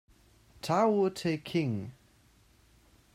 [0.63, 1.75] Tao te king.